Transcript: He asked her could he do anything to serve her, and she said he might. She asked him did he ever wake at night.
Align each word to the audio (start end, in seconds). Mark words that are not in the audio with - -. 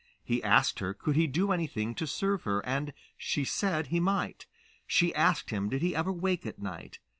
He 0.23 0.41
asked 0.41 0.79
her 0.79 0.95
could 0.95 1.15
he 1.15 1.27
do 1.27 1.51
anything 1.51 1.93
to 1.93 2.07
serve 2.07 2.41
her, 2.41 2.65
and 2.65 2.91
she 3.15 3.45
said 3.45 3.85
he 3.93 3.99
might. 3.99 4.47
She 4.87 5.13
asked 5.13 5.51
him 5.51 5.69
did 5.69 5.83
he 5.83 5.95
ever 5.95 6.11
wake 6.11 6.43
at 6.47 6.57
night. 6.57 6.97